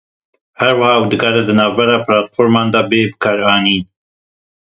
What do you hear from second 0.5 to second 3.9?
Her wiha ew dikare di navbera platforman de bê bikaranîn.